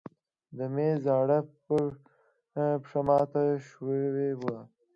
[0.57, 1.39] د مېز زاړه
[2.87, 3.33] پښه مات
[3.69, 4.01] شوې
[4.39, 4.57] وه.